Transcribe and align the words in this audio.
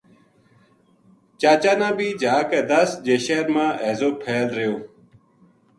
چاچا 1.39 1.73
نا 1.79 1.89
بھی 1.97 2.09
جا 2.21 2.35
کے 2.49 2.59
دس 2.71 2.89
جے 3.05 3.15
شہر 3.25 3.45
ما 3.53 3.65
ہیضو 3.83 4.09
پھیل 4.21 4.47
رہیو 4.55 4.75